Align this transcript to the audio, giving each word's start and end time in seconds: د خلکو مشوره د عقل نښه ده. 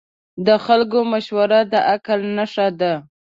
د 0.45 0.47
خلکو 0.65 0.97
مشوره 1.11 1.59
د 1.71 1.73
عقل 1.91 2.19
نښه 2.37 2.67
ده. 2.79 2.93